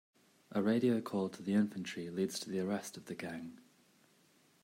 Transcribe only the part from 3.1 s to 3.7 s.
gang.